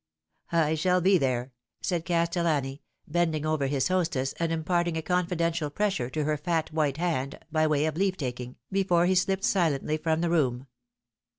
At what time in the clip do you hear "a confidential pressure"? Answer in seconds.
4.97-6.09